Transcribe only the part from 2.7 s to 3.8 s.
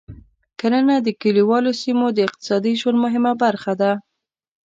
ژوند مهمه برخه